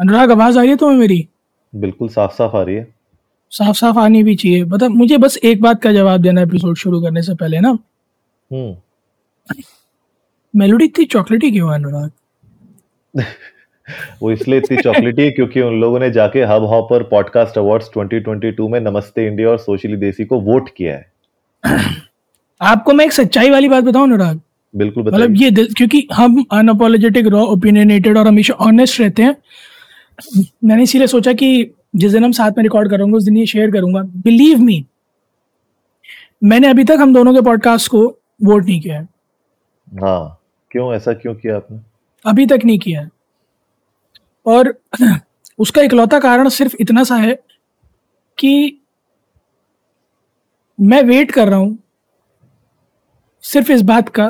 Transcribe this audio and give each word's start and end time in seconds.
अनुराग 0.00 0.30
आवाज़ 0.30 0.58
आ 0.58 0.60
रही 0.60 0.70
है 0.70 0.76
तुम्हें 0.76 0.98
मेरी? 0.98 1.28
बिल्कुल 1.74 2.08
साफ़ 2.08 2.32
साफ़ 2.32 2.56
आ 2.56 2.62
रही 2.62 2.74
है। 2.74 2.94
साफ़ 3.50 3.76
साफ़ 3.76 3.98
आनी 3.98 4.22
भी 4.22 4.34
चाहिए। 4.34 4.64
मतलब 4.64 4.90
मुझे 4.90 5.18
बस 5.18 5.36
एक 5.36 5.62
बात 5.62 5.82
का 5.82 5.92
जवाब 5.92 6.20
देना 6.20 6.42
एपिसोड 6.42 6.76
शुरू 6.76 7.02
करने 7.02 7.22
से 7.22 7.34
पहले 7.34 7.60
ना। 7.60 7.78
हम्म। 8.52 8.76
मेलोडी 10.56 10.84
इतनी 10.84 11.04
चॉकलेटी 11.04 11.50
क्यों 11.50 11.68
है 11.68 11.74
अनुराग? 11.74 12.10
वो 14.22 14.30
इसलिए 14.30 14.58
इतनी 14.58 14.82
चॉकलेटी 14.82 15.22
है 15.22 15.30
क्योंकि 15.30 15.60
उन 15.60 15.80
लोगों 15.80 15.98
ने 15.98 16.10
जाके 16.10 16.42
हब 16.42 16.64
हॉपर 16.64 17.02
पॉडकास्ट 17.02 17.58
अवार्ड्स 17.58 17.90
2022 17.98 18.70
में 18.70 18.80
नमस्ते 18.80 19.26
इंडिया 19.26 19.48
और 19.48 19.58
सोशली 19.58 19.96
देसी 19.96 20.24
को 20.24 20.40
वोट 20.40 20.68
किया 20.76 20.94
है। 20.94 21.12
आपको 22.60 22.92
मैं 22.92 23.04
एक 23.04 23.12
सच्चाई 23.12 23.50
वाली 23.50 23.68
बात 23.68 23.84
बताऊँ 23.84 24.04
अनुराग? 24.06 24.40
बिल्कुल 24.76 25.02
मतलब 25.02 25.34
ये 25.36 25.50
क्योंकि 25.50 26.08
हम 26.14 26.44
अनअपोलोजेटिक 26.52 27.26
रॉ 27.26 27.42
ओपिनियनेटेड 27.42 28.18
और 28.18 28.26
हमेशा 28.26 28.54
ऑनेस्ट 28.54 29.00
रहते 29.00 29.22
हैं। 29.22 29.36
मैंने 30.64 30.82
इसीलिए 30.82 31.06
सोचा 31.06 31.32
कि 31.32 31.74
जिस 31.96 32.12
दिन 32.12 32.24
हम 32.24 32.32
साथ 32.32 32.50
में 32.50 32.62
रिकॉर्ड 32.62 32.90
करूँगा 32.90 33.16
उस 33.16 33.24
दिन 33.24 33.36
ये 33.36 33.46
शेयर 33.46 33.70
करूँगा। 33.70 34.02
बिलीव 34.02 34.58
मी 34.58 34.84
मैंने 36.44 36.68
अभी 36.68 36.84
तक 36.84 36.96
हम 37.00 37.14
दोनों 37.14 37.34
के 37.34 37.40
पॉडकास्ट 37.40 37.90
को 37.90 38.06
वोट 38.42 38.64
नहीं 38.64 38.80
किया 38.80 38.98
है। 39.00 39.08
हाँ 40.02 40.40
क्यों? 40.70 40.94
ऐसा 40.94 41.12
क्यों 41.12 41.34
किया 41.34 41.56
आपने? 41.56 41.78
अभी 42.26 42.46
तक 42.46 42.60
नहीं 42.64 42.78
किया 42.78 43.00
है। 43.00 43.10
और 44.46 44.74
उसका 45.58 45.82
इकलौता 45.82 46.18
कारण 46.20 46.48
सिर्फ़ 46.48 46.76
इतना 46.80 47.04
सा 47.04 47.16
है 47.16 47.34
कि 48.38 48.80
मैं 50.80 51.02
वेट 51.02 51.30
कर 51.30 51.48
रहा 51.48 51.58
हूँ 51.58 51.78
सिर्फ़ 53.42 53.72
इस 53.72 53.82
बात 53.82 54.08
का 54.08 54.28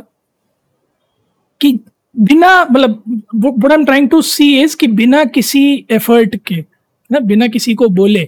कि 1.61 1.79
बिना 2.17 2.65
मतलब 2.65 3.03
what 3.35 3.73
I 3.73 3.79
am 3.79 3.85
trying 3.85 4.09
to 4.11 4.23
see 4.23 4.63
is 4.63 4.77
कि 4.77 4.87
बिना 4.87 5.25
किसी 5.25 5.87
एफर्ट 5.91 6.37
के, 6.37 6.57
ना, 7.11 7.19
बिना 7.19 7.47
किसी 7.47 7.75
को 7.75 7.89
बोले, 7.89 8.25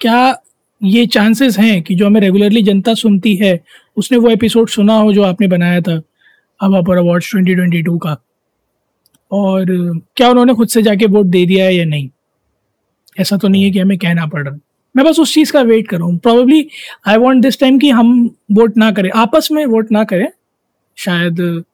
क्या 0.00 0.42
ये 0.82 1.06
चांसेस 1.06 1.58
हैं 1.58 1.82
कि 1.82 1.94
जो 1.94 2.06
हमें 2.06 2.20
रेगुलरली 2.20 2.62
जनता 2.62 2.94
सुनती 2.94 3.34
है, 3.36 3.58
उसने 3.96 4.18
वो 4.18 4.30
एपिसोड 4.30 4.68
सुना 4.68 4.96
हो 4.96 5.12
जो 5.12 5.22
आपने 5.22 5.46
बनाया 5.48 5.80
था 5.80 6.00
हवा 6.60 6.80
पर 6.82 6.96
अवार्ड्स 6.96 7.34
2022 7.36 7.98
का? 7.98 8.16
और 9.32 9.66
क्या 10.16 10.28
उन्होंने 10.30 10.54
खुद 10.54 10.68
से 10.68 10.82
जाके 10.82 11.06
वोट 11.06 11.26
दे 11.26 11.44
दिया 11.46 11.64
है 11.64 11.74
या 11.76 11.84
नहीं? 11.84 12.08
ऐसा 13.20 13.36
तो 13.36 13.48
नहीं 13.48 13.64
है 13.64 13.70
कि 13.70 13.78
हमें 13.78 13.98
कहना 13.98 14.26
पड़ 14.26 14.48
रहा 14.48 14.56
मैं 14.94 15.04
बस 15.06 15.18
उस 15.20 15.34
चीज़ 15.34 15.52
का 15.52 15.60
वेट 15.62 15.88
कर 15.88 15.98
रहा 15.98 16.06
हूँ। 16.06 16.18
Probably 16.18 16.66
I 17.06 17.16
want 17.16 17.42
this 17.42 17.60
time 17.60 17.78
कि 17.78 17.90
हम 17.90 18.30
वोट 18.52 18.76
ना 18.76 18.90
करें। 18.92 19.10
आपस 19.10 19.48
में 19.52 19.64
वोट 19.66 19.92
ना 19.92 20.04
करें 20.04 20.28
शायद, 20.98 21.64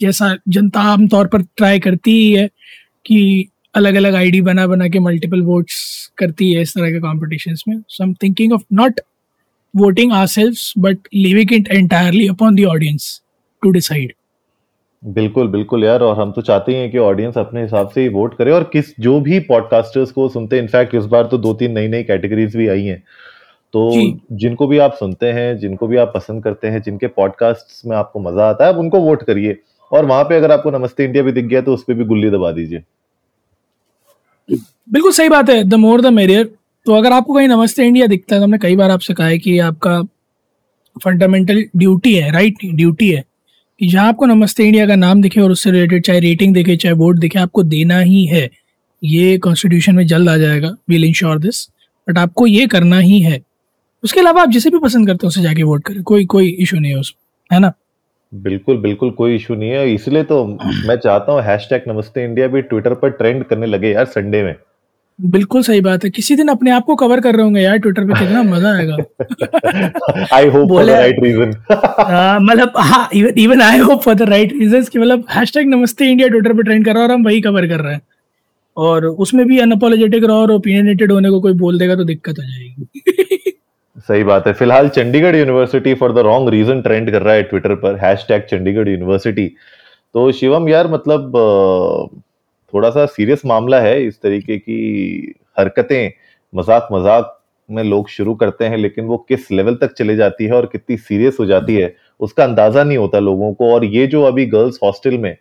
जैसा 0.00 0.34
जनता 0.48 0.80
आमतौर 0.92 1.26
पर 1.26 1.42
ट्राई 1.56 1.80
करती 1.80 2.12
ही 2.12 2.32
है 2.32 2.48
कि 3.06 3.48
अलग 3.74 3.94
अलग 3.94 4.14
आईडी 4.14 4.40
बना 4.42 4.66
बना 4.66 4.88
के 4.88 4.98
मल्टीपल 5.00 5.42
वोट्स 5.42 5.78
करती 6.18 6.52
है 6.52 6.62
इस 6.62 6.74
तरह 6.74 6.90
के 6.90 7.00
कॉम्पिटिशन्स 7.00 7.64
में। 7.68 7.80
So 7.88 8.04
am 8.04 8.14
thinking 8.22 8.52
of 8.52 8.62
not 8.72 9.00
voting 9.74 10.12
ourselves 10.28 10.54
but 10.78 11.08
leaving 11.14 11.52
it 11.52 11.68
entirely 11.68 12.26
upon 12.28 12.54
the 12.56 12.64
audience 12.66 13.20
to 13.62 13.70
decide 13.70 14.12
बिल्कुल 15.02 15.48
बिल्कुल 15.48 15.84
यार, 15.84 16.00
और 16.00 16.18
हम 16.18 16.32
तो 16.32 16.42
चाहते 16.42 16.74
हैं 16.76 16.90
कि 16.90 16.98
ऑडियंस 16.98 17.36
अपने 17.38 17.62
हिसाब 17.62 17.90
से 17.90 18.00
ही 18.00 18.08
वोट 18.08 18.36
करे 18.38 18.50
और 18.50 18.68
किस, 18.72 18.94
जो 19.00 19.20
भी 19.20 19.38
पॉडकास्टर्स 19.42 20.10
को 20.12 20.28
सुनते 20.28 20.56
हैं। 20.56 20.62
इनफैक्ट 20.62 20.94
इस 20.94 21.04
बार 21.04 21.26
तो 21.26 21.38
दो 21.38 21.52
तीन 21.54 21.72
नई 21.72 21.88
नई 21.88 22.02
कैटेगरीज 22.02 22.56
भी 22.56 22.66
आई 22.68 22.84
हैं। 22.84 23.02
तो 23.74 23.90
जिनको 24.32 24.66
भी 24.66 24.78
आप 24.78 24.94
सुनते 24.94 25.26
हैं 25.26 25.58
जिनको 25.58 25.86
भी 25.86 25.96
आप 25.96 26.12
पसंद 26.14 26.42
करते 26.44 26.68
हैं 26.68 26.80
जिनके 26.82 27.06
पॉडकास्ट 27.08 27.86
में 27.86 27.96
आपको 27.96 28.20
मज़ा 28.20 28.48
आता 28.48 28.64
है 28.64 28.72
आप 28.72 28.78
उनको 28.78 29.00
वोट 29.00 29.22
करिए। 29.22 29.56
और 29.92 30.04
वहाँ 30.06 30.24
पे 30.24 30.36
अगर 30.36 30.52
आपको 30.52 30.70
नमस्ते 30.70 31.04
इंडिया 31.04 31.24
भी 31.24 31.32
दिख 31.32 31.44
गया 31.44 31.60
तो 31.60 31.74
उस 31.74 31.82
पर 31.84 31.94
भी 31.94 32.04
गुल्ली 32.04 32.30
दबा 32.30 32.50
दीजिए। 32.52 32.82
बिल्कुल 34.48 35.12
सही 35.12 35.28
बात 35.28 35.50
है। 35.50 35.62
द 35.64 35.74
मोर 35.76 36.00
द 36.00 36.06
मेरियर 36.12 36.44
तो 36.86 36.94
अगर 36.94 37.12
आपको 37.12 37.34
कहीं 37.34 37.48
नमस्ते 37.48 37.86
इंडिया 37.86 38.06
दिखता 38.06 38.34
है 38.34 38.40
तो 38.40 38.44
हमने 38.44 38.58
कई 38.58 38.76
बार 38.76 38.90
आपसे 38.90 39.14
कहा 39.14 39.26
है 39.26 39.38
कि 39.38 39.58
आपका 39.60 40.00
फंडामेंटल 40.96 41.64
ड्यूटी 41.76 42.14
है 42.14 42.30
राइट 42.32 42.64
ड्यूटी 42.66 43.10
है। 43.10 43.24
कि 43.80 43.86
जहाँ 43.86 44.08
आपको 44.08 44.26
नमस्ते 44.26 44.64
इंडिया 44.64 44.86
का 44.86 44.94
नाम 44.96 45.20
दिखे 45.22 45.40
और 45.40 45.50
उससे 45.50 45.70
रिलेटेड 45.70 46.04
चाहे 46.04 46.20
रेटिंग 46.20 46.54
दिखे 46.54 46.76
चाहे 46.76 46.94
वोट 46.94 47.18
दिखे 47.18 47.38
आपको 47.38 47.62
देना 47.64 47.98
ही 47.98 48.24
है। 48.26 48.48
ये 49.02 49.38
कॉन्स्टिट्यूशन 49.38 49.94
में 49.94 50.06
जल्द 50.06 50.28
आ 50.28 50.36
जाएगा। 50.36 50.74
विल 50.88 51.04
इंश्योर 51.04 51.38
दिस 51.38 51.68
बट 52.08 52.18
आपको 52.18 52.46
ये 52.46 52.66
करना 52.66 52.98
ही 52.98 53.20
है। 53.20 53.40
उसके 54.04 54.20
अलावा 54.20 54.42
आप 54.42 54.50
जिसे 54.50 54.70
भी 54.70 54.78
पसंद 54.78 55.06
करते 55.06 55.26
हो 55.26 55.28
उसे 55.28 55.42
जाके 55.42 55.62
वोट 55.62 55.82
करें। 55.84 56.02
कोई 56.02 56.24
कोई 56.26 56.48
इशू 56.60 56.78
नहीं 56.78 56.92
है 56.92 56.98
उसमें 56.98 57.54
है 57.54 57.60
ना? 57.60 57.72
बिल्कुल 58.32 58.76
बिल्कुल 58.78 59.10
कोई 59.10 59.34
इशू 59.34 59.54
नहीं 59.54 59.70
है। 59.70 59.92
इसलिए 59.94 60.22
तो 60.24 60.44
मैं 60.46 60.96
चाहता 60.96 61.32
हूँ 61.32 61.42
हैश 61.42 61.66
टैग 61.70 61.82
नमस्ते 61.88 62.24
इंडिया 62.24 62.46
भी 62.48 62.62
ट्विटर 62.62 62.94
पर 62.94 63.10
ट्रेंड 63.12 63.44
करने 63.44 63.66
लगे 63.66 63.92
यार 63.92 64.04
संडे 64.08 64.42
में। 64.42 64.54
बिल्कुल 65.18 65.62
सही 65.62 65.80
बात 65.80 66.04
है। 66.04 66.10
किसी 66.10 66.36
दिन 66.36 66.48
अपने 66.48 66.70
आप 66.70 66.84
को 66.84 66.94
कवर 66.96 67.20
कर 67.20 67.34
रहे 67.34 67.42
होंगे 67.42 67.60
यार 67.60 67.76
ट्विटर 67.78 68.04
पे 68.04 68.18
कितना 68.18 68.42
मज़ा 68.42 68.70
आएगा। 68.76 68.96
I 70.34 70.48
hope 70.48 70.68
for 70.68 70.84
the 70.84 70.88
right 70.90 71.16
reason 71.24 71.50
मतलब 72.42 72.72
हाँ 72.76 73.08
even 73.14 73.38
even 73.38 73.60
I 73.62 73.78
hope 73.78 74.02
for 74.02 74.14
the 74.14 74.28
right 74.30 74.52
reasons 74.52 74.88
कि 74.88 74.98
मतलब 74.98 75.24
हैशटैग 75.30 75.68
नमस्ते 75.68 76.10
इंडिया 76.10 76.28
ट्विटर 76.28 76.52
पे 76.52 76.62
ट्रेंड 76.62 76.84
कर 76.84 76.92
रहा 76.92 77.02
है 77.02 77.08
और 77.08 77.14
हम 77.14 77.24
वही 77.24 77.40
कवर 77.40 77.66
कर 77.68 77.80
रहे 77.80 77.94
हैं। 77.94 78.00
और 78.76 79.06
उसमें 79.06 79.46
भी 79.46 79.58
अनअपोलोजेटिक 79.58 80.24
रहो 80.24 80.36
और 80.36 80.50
ओपिनियनेटेड 80.52 81.12
होने 81.12 81.30
को 81.30 81.40
कोई 81.40 81.52
बोल 81.54 81.78
देगा 81.78 81.96
तो 81.96 82.04
दिक्कत 82.04 82.38
हो 82.38 82.44
जाएगी। 82.44 83.28
सही 84.10 84.22
बात 84.24 84.46
है। 84.46 84.52
फ़िलहाल 84.52 84.88
Chandigarh 84.88 85.36
University 85.36 85.92
for 85.94 86.12
the 86.12 86.18
wrong 86.18 86.48
reason 86.48 86.80
trend 86.82 87.10
कर 87.10 87.22
रहा 87.22 87.34
है 87.34 87.42
ट्विटर 87.42 87.74
पर 87.74 87.96
हैश 87.96 88.24
टैग 88.28 88.42
चंडीगढ़ 88.50 88.88
यूनिवर्सिटी 88.88 89.46
तो 90.14 90.30
शिवम 90.32 90.68
यार 90.68 90.88
मतलब 90.92 91.36
थोड़ा 92.72 92.90
सा 92.90 93.04
सीरियस 93.08 93.44
मामला 93.46 93.80
है 93.80 94.02
इस 94.04 94.20
तरीके 94.22 94.56
की 94.58 95.34
हरकतें। 95.58 96.10
मज़ाक 96.52 96.88
मज़ाक 96.92 97.36
में 97.68 97.82
लोग 97.84 98.08
शुरू 98.08 98.34
करते 98.34 98.64
हैं, 98.64 98.76
लेकिन 98.78 99.04
वो 99.04 99.16
किस 99.28 99.50
लेवल 99.52 99.74
तक 99.74 99.92
चले 99.92 100.16
जाती 100.16 100.44
है 100.44 100.52
और 100.52 100.66
कितनी 100.66 100.96
सीरियस 100.98 101.36
हो 101.40 101.46
जाती 101.46 101.76
है, 101.76 101.94
उसका 102.20 102.44
अंदाज़ा 102.44 102.84
नहीं 102.84 102.98
होता 102.98 103.18
लोगों 103.20 103.52
को। 103.54 103.72
और 103.74 103.84
ये 103.86 104.06
जो 104.06 104.22
अभी 104.24 104.46
गर्ल्स 104.48 104.78
हॉस्टल 104.82 105.18
में 105.18 105.36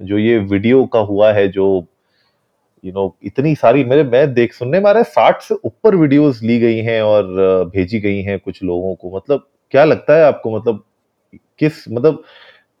जो 0.00 0.18
ये 0.18 0.38
वीडियो 0.38 0.84
का 0.86 1.00
हुआ 1.00 1.32
है, 1.32 1.48
जो 1.48 1.86
यू 2.84 2.92
नो 2.92 3.16
इतनी 3.24 3.54
सारी 3.54 3.84
मेरे 3.84 4.02
मैं 4.04 4.34
देख 4.34 4.52
सुनने 4.52 4.80
में 4.80 4.88
आ 4.88 4.92
रहा 4.92 4.98
है 4.98 5.04
साठ 5.04 5.42
से 5.42 5.54
ऊपर 5.54 5.96
वीडियोस 5.96 6.42
ली 6.42 6.58
गई 6.58 6.78
हैं 6.78 7.02
और 7.02 7.24
भेजी 7.74 8.00
गई 8.00 8.22
हैं 8.22 8.38
कुछ 8.38 8.62
लोगों 8.62 8.94
को। 8.94 9.16
मतलब 9.16 9.46
क्या 9.70 9.84
लगता 9.84 10.16
है 10.16 10.24
आपको? 10.24 10.56
मतलब 10.56 10.84
किस 11.58 11.84
मतलब 11.88 12.22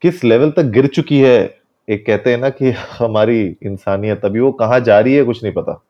किस 0.02 0.24
लेवल 0.24 0.50
तक 0.50 0.62
गिर 0.62 0.86
चुकी 0.86 1.18
है? 1.18 1.58
एक 1.88 2.06
कहते 2.06 2.30
हैं 2.30 2.38
ना 2.38 2.48
कि 2.50 2.70
हमारी 2.98 3.56
इंसानियत। 3.62 4.24
अभी 4.24 4.40
वो 4.40 4.52
कहाँ 4.52 4.80
जा 4.80 5.00
रही 5.00 5.14
है 5.14 5.22
कुछ 5.24 5.42
नहीं 5.44 5.52
पता। 5.52 5.82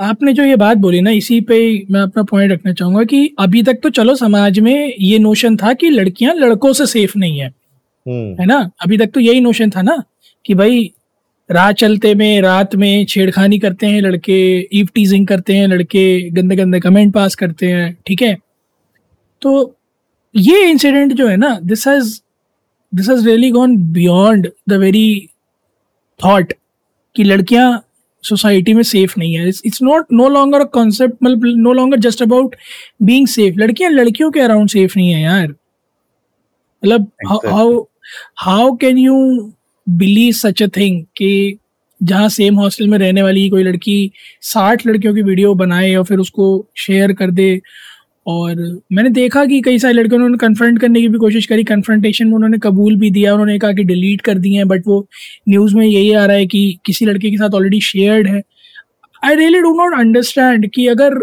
आपने 0.00 0.32
जो 0.32 0.42
ये 0.42 0.56
बात 0.56 0.76
बोली 0.76 1.00
ना 1.00 1.10
इसी 1.10 1.40
पे 1.40 1.86
मैं 1.90 2.00
अपना 2.00 2.22
पॉइंट 2.22 2.52
रखना 2.52 2.72
चाहूँगा 2.72 3.04
कि 3.04 3.34
अभी 3.38 3.62
तक 3.62 3.80
तो 3.82 3.90
चलो 3.90 4.14
समाज 4.14 4.58
में 4.58 4.94
ये 5.00 5.18
नोशन 5.18 5.56
था 5.56 5.72
कि 5.72 5.90
लड़कियाँ 5.90 6.34
लड़कों 6.34 6.72
से 6.72 6.86
सेफ़ 6.86 7.12
नहीं 7.16 7.38
है। 7.38 7.48
हम्म। 8.06 8.36
है 8.40 8.46
ना? 8.46 8.70
अभी 8.82 8.98
तक 8.98 9.10
तो 9.14 9.20
यही 9.20 9.40
नोशन 9.40 9.70
था 9.70 9.82
ना 9.82 10.02
कि 10.44 10.54
भाई 10.54 10.92
राह 11.50 11.70
चलते 11.72 12.14
में 12.14 12.40
रात 12.42 12.74
में 12.76 13.04
छेड़खानी 13.08 13.58
करते 13.58 13.86
हैं 13.86 14.00
लड़के 14.02 14.38
ईव 14.78 14.88
टीजिंग 14.94 15.26
करते 15.26 15.54
हैं 15.56 15.66
लड़के 15.68 16.04
गंदे 16.30 16.56
गंदे 16.56 16.80
कमेंट 16.80 17.14
पास 17.14 17.34
करते 17.34 17.66
हैं 17.66 17.96
ठीक 18.06 18.22
है? 18.22 18.36
तो 19.42 19.74
ये 20.34 20.68
इंसिडेंट 20.70 21.12
जो 21.12 21.28
है 21.28 21.36
ना 21.36 21.58
this 21.62 21.86
has 21.88 22.20
this 22.92 23.08
has 23.08 23.26
really 23.26 23.50
gone 23.50 23.76
beyond 23.92 24.50
the 24.68 24.72
very 24.80 25.28
thought 26.20 26.52
कि 27.16 27.24
लड़कियाँ 27.24 27.84
सोसाइटी 28.24 28.72
में 28.74 28.82
सेफ़ 28.82 29.14
नहीं 29.18 29.36
है। 29.38 29.48
It's 29.48 29.82
not 29.82 30.06
no 30.12 30.28
longer 30.28 30.60
a 30.60 30.64
concept 30.74 31.14
मतलब 31.22 31.44
no 31.58 31.72
longer 31.72 31.98
just 32.00 32.22
about 32.22 32.56
being 33.02 33.26
safe 33.28 33.58
लड़कियाँ 33.58 33.90
लड़कियों 33.90 34.30
के 34.30 34.40
अराउंड 34.40 34.68
सेफ़ 34.70 34.92
नहीं 34.96 35.10
है 35.10 35.22
यार। 35.22 35.48
मतलब 36.82 37.10
how 37.28 37.82
how 38.38 38.74
can 38.76 38.98
you 38.98 39.14
believe 39.88 40.32
such 40.32 40.62
a 40.62 40.66
thing 40.76 41.02
कि 41.16 41.58
जहाँ 42.00 42.28
सेम 42.28 42.54
हॉस्टल 42.54 42.88
में 42.88 42.98
रहने 42.98 43.22
वाली 43.22 43.48
कोई 43.48 43.62
लड़की 43.62 44.10
साठ 44.42 44.86
लड़कियों 44.86 45.14
की 45.14 45.22
वीडियो 45.22 45.54
बनाए 45.54 45.94
और 45.94 46.04
फिर 46.04 46.18
उसको 46.18 46.66
शेयर 46.76 47.12
कर 47.12 47.30
दे। 47.30 47.60
और 48.26 48.56
मैंने 48.92 49.10
देखा 49.10 49.44
कि 49.46 49.60
कई 49.60 49.78
सारे 49.78 49.94
लड़कियों 49.94 50.28
ने 50.28 50.36
कन्फ्रंट 50.38 50.80
करने 50.80 51.00
की 51.00 51.08
भी 51.08 51.18
कोशिश 51.18 51.46
करी। 51.46 51.64
कन्फ्रंटेशन 51.64 52.26
में 52.26 52.34
उन्होंने 52.34 52.58
कबूल 52.62 52.96
भी 52.96 53.10
दिया, 53.10 53.32
उन्होंने 53.32 53.58
कहा 53.58 53.72
कि 53.72 53.84
डिलीट 53.84 54.20
कर 54.20 54.38
दिए 54.38 54.56
हैं 54.56 54.68
बट 54.68 54.82
वो 54.86 55.06
न्यूज़ 55.48 55.76
में 55.76 55.86
यही 55.86 56.12
आ 56.12 56.24
रहा 56.26 56.36
है 56.36 56.46
कि 56.46 56.78
किसी 56.86 57.06
लड़के 57.06 57.30
के 57.30 57.36
साथ 57.36 57.54
ऑलरेडी 57.54 57.80
शेयर्ड 57.80 58.28
है। 58.28 58.42
I 59.24 59.34
really 59.34 59.60
do 59.60 59.74
not 59.76 59.98
understand 59.98 60.70
कि 60.70 60.86
अगर 60.86 61.14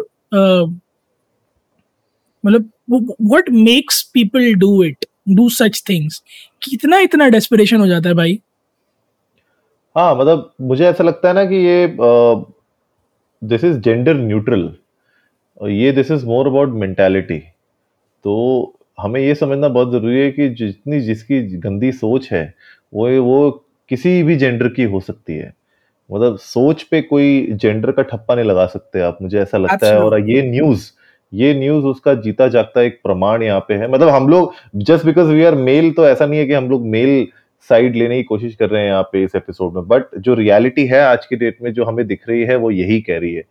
मतलब 2.43 2.71
what 3.33 3.49
makes 3.51 4.01
people 4.13 4.53
do 4.55 4.83
it 4.83 5.05
do 5.29 5.49
such 5.49 5.83
things 5.89 6.21
कितना 6.63 6.99
इतना 6.99 7.27
डेस्परेशन 7.29 7.77
हो 7.77 7.87
जाता 7.87 8.09
है 8.09 8.15
भाई? 8.15 8.39
हाँ 9.95 10.15
मतलब 10.15 10.51
मुझे 10.61 10.85
ऐसा 10.85 11.03
लगता 11.03 11.27
है 11.27 11.33
ना 11.33 11.43
कि 11.45 11.55
ये 11.55 11.95
दिस 13.41 13.63
इज़ 13.63 13.77
जेंडर 13.79 14.15
न्यूट्रल 14.15 14.69
ये 15.69 15.91
this 15.91 16.09
is 16.11 16.25
more 16.25 16.47
about 16.47 16.69
mentality 16.79 17.37
तो 18.25 18.33
हमें 18.97 19.19
ये 19.21 19.35
समझना 19.35 19.67
बहुत 19.67 19.91
ज़रूरी 19.91 20.19
है 20.19 20.31
कि 20.31 20.47
जितनी 20.55 20.99
जिसकी 21.01 21.41
गंदी 21.59 21.91
सोच 21.91 22.29
है 22.31 22.43
वो 22.93 23.07
वो 23.23 23.49
किसी 23.91 24.21
भी 24.23 24.35
जेंडर 24.35 24.67
की 24.67 24.83
हो 24.83 24.99
सकती 24.99 25.33
है। 25.33 25.53
मतलब 26.09 26.37
सोच 26.39 26.83
पे 26.83 27.01
कोई 27.01 27.47
जेंडर 27.53 27.91
का 27.91 28.03
ठप्पा 28.03 28.35
नहीं 28.35 28.45
लगा 28.45 28.65
सकते 28.67 29.01
आप 29.01 29.17
मुझे 29.21 29.39
ऐसा 29.39 29.57
लगता 29.57 29.75
Absolutely. 29.75 29.99
है। 29.99 30.21
और 30.21 30.29
ये 30.29 30.41
न्यूज़ 30.41 30.91
ये 31.33 31.53
न्यूज़ 31.59 31.85
उसका 31.85 32.13
जीता 32.15 32.47
जागता 32.47 32.81
एक 32.81 32.99
प्रमाण 33.03 33.43
यहाँ 33.43 33.59
पे 33.67 33.73
है। 33.73 33.87
मतलब 33.91 34.09
हम 34.09 34.27
लोग 34.29 34.53
just 34.83 35.05
because 35.05 35.31
we 35.31 35.43
are 35.45 35.55
male 35.55 35.91
तो 35.93 36.07
ऐसा 36.07 36.25
नहीं 36.25 36.39
है 36.39 36.45
कि 36.45 36.53
हम 36.53 36.69
लोग 36.69 36.85
मेल 36.87 37.27
साइड 37.69 37.95
लेने 37.95 38.17
की 38.17 38.23
कोशिश 38.23 38.55
कर 38.55 38.69
रहे 38.69 38.81
हैं 38.81 38.89
यहाँ 38.89 39.03
पे 39.03 39.23
इस 39.23 39.35
एपिसोड 39.35 39.75
में। 39.75 39.87
बट 39.87 40.17
जो 40.17 40.33
रियलिटी 40.33 40.85
है 40.87 41.01
आज 41.01 41.25
की 41.25 41.35
डेट 41.35 41.57
में, 41.61 41.73
जो 41.73 41.85
हमें 41.85 42.07
दिख 42.07 42.29
रही 42.29 42.43
है, 42.43 42.55
वो 42.55 42.71
यही 42.71 43.01
कह 43.01 43.19
रही 43.19 43.33
है 43.33 43.41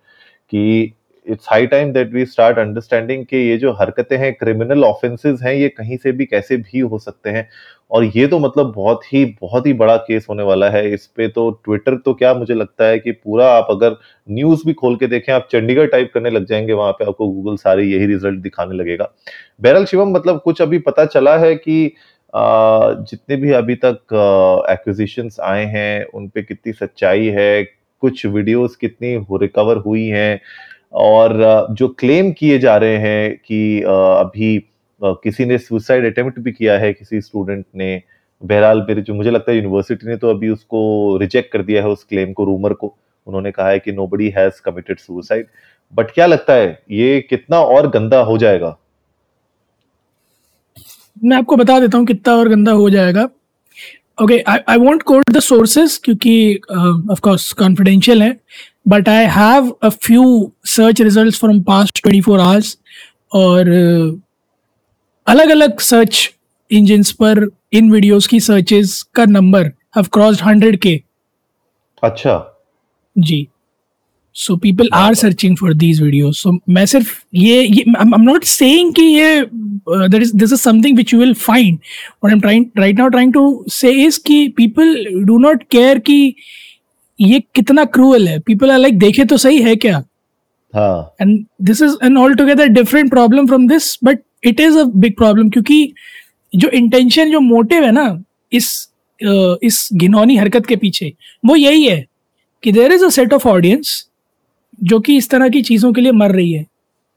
कि 0.50 0.94
it's 1.26 1.46
high 1.50 1.66
time 1.66 1.92
that 1.92 2.12
we 2.12 2.24
start 2.26 2.58
understanding 2.58 3.24
कि 3.26 3.36
ये 3.36 3.56
जो 3.56 3.72
हरकतें 3.72 4.16
हैं 4.16 4.32
क्रिमिनल 4.34 4.84
ऑफेंसेस 4.84 5.40
हैं, 5.42 5.54
ये 5.54 5.68
कहीं 5.68 5.96
से 5.96 6.12
भी 6.12 6.24
कैसे 6.26 6.56
भी 6.56 6.78
हो 6.78 6.98
सकते 6.98 7.30
हैं। 7.30 7.48
और 7.90 8.04
ये 8.04 8.26
तो 8.26 8.38
मतलब 8.38 8.72
बहुत 8.76 9.12
ही 9.12 9.24
बहुत 9.40 9.66
ही 9.66 9.72
बड़ा 9.72 9.96
केस 9.96 10.26
होने 10.30 10.42
वाला 10.42 10.68
है। 10.70 10.92
इस 10.92 11.06
पे 11.06 11.28
तो 11.28 11.50
ट्विटर 11.64 11.96
तो 11.96 12.14
क्या 12.14 12.34
मुझे 12.34 12.54
लगता 12.54 12.84
है 12.84 12.98
कि 12.98 13.12
पूरा 13.12 13.48
आप 13.48 13.66
अगर 13.70 13.96
न्यूज़ 14.30 14.62
भी 14.66 14.72
खोल 14.72 14.96
के 14.96 15.06
देखें, 15.06 15.32
आप 15.32 15.48
चंडीगढ़ 15.52 15.86
टाइप 15.86 16.10
करने 16.14 16.30
लग 16.30 16.46
जाएँगे, 16.46 16.72
वहाँ 16.72 16.92
पे 16.92 17.04
आपको 17.04 17.28
गूगल 17.28 17.56
सारे 17.56 17.84
यही 17.84 18.06
रिज़ल्ट 18.06 18.40
दिखाने 18.40 18.74
लगेगा। 18.74 19.12
बहरल 19.60 19.84
शिवम 19.84 20.10
मतलब 20.10 20.40
कुछ 20.40 20.62
अभी 20.62 20.78
पता 20.78 21.04
चला 21.04 21.36
है 21.38 21.54
कि 21.54 21.94
जितने 22.34 23.36
भी 23.36 23.50
अभी 23.52 23.74
तक 23.84 24.66
एक्विजिशन 24.70 25.28
आए 25.42 25.64
हैं, 25.66 26.04
उन 26.04 26.28
पे 26.28 26.42
कितनी 26.42 26.72
सच्चाई 26.72 27.26
है, 27.28 27.62
कुछ 28.02 28.24
वीडियोस 28.26 28.76
कितनी 28.76 29.16
रिकवर 29.42 29.76
हुई 29.76 30.06
हैं, 30.06 30.40
और 30.94 31.66
जो 31.70 31.88
क्लेम 31.98 32.32
किए 32.32 32.58
जा 32.58 32.76
रहे 32.76 32.96
हैं 32.98 33.36
कि 33.38 33.80
अभी 33.82 34.58
किसी 35.00 35.44
ने 35.44 35.58
सुसाइड 35.58 36.04
अटेम्प्ट 36.06 36.38
भी 36.40 36.52
किया 36.52 36.78
है 36.78 36.92
किसी 36.92 37.20
स्टूडेंट 37.20 37.64
ने, 37.76 38.02
बहरहाल 38.42 38.84
मेरे 38.88 39.02
जो, 39.02 39.14
मुझे 39.14 39.30
लगता 39.30 39.50
है 39.52 39.56
यूनिवर्सिटी 39.58 40.06
ने 40.06 40.16
तो 40.16 40.30
अभी 40.30 40.48
उसको 40.48 41.16
रिजेक्ट 41.18 41.52
कर 41.52 41.62
दिया 41.62 41.82
है 41.82 41.88
उस 41.88 42.04
क्लेम 42.04 42.32
को 42.32 42.44
रूमर 42.44 42.72
को। 42.72 42.94
उन्होंने 43.26 43.50
कहा 43.50 43.68
है 43.68 43.78
कि 43.78 43.92
nobody 44.06 44.28
has 44.36 44.60
committed 44.64 44.98
suicide 44.98 45.46
but 45.94 46.10
क्या 46.10 46.26
लगता 46.26 46.52
है, 46.52 46.82
ये 46.90 47.20
कितना 47.30 47.58
और 47.58 47.88
गंदा 47.90 48.20
हो 48.22 48.36
जाएगा? 48.38 48.76
मैं 51.22 51.36
आपको 51.36 51.56
बता 51.56 51.78
देता 51.80 51.98
हूँ 51.98 52.06
कितना 52.06 52.34
और 52.34 52.48
गंदा 52.48 52.72
हो 52.72 52.88
जाएगा। 52.90 53.28
Okay 54.22 54.38
I 54.48 54.76
want 54.78 55.02
quote 55.02 55.30
the 55.30 55.38
sources 55.40 55.96
क्योंकि 56.04 56.60
ऑफ़ 57.10 57.20
कोर्स 57.20 57.52
कॉन्फिडेंशियल 57.52 58.22
है 58.22 58.36
but 58.88 59.08
I 59.08 59.24
have 59.26 59.70
a 59.82 59.88
few 59.88 60.52
search 60.66 61.00
result 61.00 61.34
from 61.36 61.62
past 61.62 62.02
twenty 62.02 62.20
four 62.20 62.40
hours 62.40 62.76
और 63.34 63.68
अलग 65.26 65.50
अलग 65.50 65.80
सर्च 65.80 66.30
इंजिन 66.70 67.02
पर 67.20 67.48
इन 67.72 67.90
वीडियोस 67.92 68.26
की 68.26 68.40
सर्चेज 68.40 69.02
का 69.14 69.24
नंबर 69.24 69.66
हैव 69.96 70.06
क्रॉस्ड 70.12 70.42
हंड्रेड 70.42 70.78
के 70.78 71.00
अच्छा। 72.02 72.36
जी। 73.16 73.46
So 74.36 74.56
people 74.56 74.88
are 74.94 75.14
searching 75.14 75.56
for 75.56 75.74
these 75.74 76.02
videos 76.02 76.42
so 76.42 76.58
मैं 76.68 76.84
सिर्फ़ 76.86 77.12
ये 77.34 77.60
आई 77.60 77.82
एम 78.02 78.20
नॉट 78.22 78.44
सेइंग 78.44 78.92
कि 78.94 79.02
ये 79.02 79.42
that 79.52 80.22
is 80.22 80.34
this 80.36 80.52
is 80.52 80.60
something 80.60 80.94
which 80.94 81.12
you 81.14 81.20
will 81.20 81.34
find 81.34 81.74
what 81.74 82.30
I 82.30 82.34
am 82.34 82.40
trying 82.40 82.66
right 82.78 82.98
now 82.98 83.08
trying 83.08 83.32
to 83.32 83.64
say 83.70 83.92
is 84.04 84.18
कि 84.26 84.46
people 84.56 85.06
do 85.24 85.38
not 85.38 85.62
care 85.70 85.98
कि 85.98 86.34
ये 87.18 87.40
कितना 87.54 87.84
cruel 87.84 88.28
है. 88.28 88.38
पीपल 88.38 88.70
आर 88.70 88.78
लाइक 88.78 88.98
देखे 88.98 89.24
तो 89.24 89.36
सही 89.36 89.58
है 89.62 89.74
क्या? 89.76 89.98
And 91.20 91.44
this 91.62 91.82
is 91.82 91.96
an 92.04 92.16
altogether 92.34 92.68
different 92.68 93.10
problem 93.10 93.46
from 93.46 93.68
this 93.68 93.96
but 94.04 94.18
it 94.44 94.60
is 94.60 94.78
a 94.78 94.84
big 94.84 95.16
problem 95.16 95.50
क्योंकि 95.50 95.92
जो 96.52 96.68
इंटेंशन 96.68 97.30
जो 97.30 97.40
मोटिव 97.40 97.84
है 97.84 97.92
ना 97.92 98.06
इस 98.52 98.88
uh, 99.20 99.56
इस 99.62 99.88
घिनौनी 99.94 100.36
हरकत 100.36 100.66
के 100.66 100.76
पीछे 100.76 101.12
वो 101.44 101.56
यही 101.56 101.84
है 101.84 102.04
कि 102.62 102.72
there 102.72 102.92
is 102.92 103.04
a 103.04 103.08
set 103.08 103.32
of 103.32 103.48
audience 103.48 104.02
जो 104.82 105.00
कि 105.00 105.16
इस 105.16 105.28
तरह 105.30 105.48
की 105.48 105.62
चीज़ों 105.62 105.92
के 105.92 106.00
लिए 106.00 106.12
मर 106.12 106.32
रही 106.32 106.52
है। 106.52 106.64